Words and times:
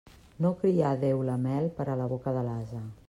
No 0.45 0.51
crià 0.61 0.93
Déu 1.03 1.21
la 1.27 1.35
mel 1.43 1.69
per 1.77 1.87
a 1.89 1.99
la 2.01 2.09
boca 2.15 2.35
de 2.39 2.47
l'ase. 2.49 2.83